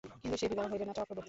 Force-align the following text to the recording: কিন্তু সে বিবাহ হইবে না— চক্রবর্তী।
কিন্তু 0.21 0.35
সে 0.41 0.45
বিবাহ 0.51 0.65
হইবে 0.71 0.85
না— 0.87 0.95
চক্রবর্তী। 0.97 1.19